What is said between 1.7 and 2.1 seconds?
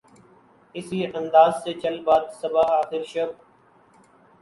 چل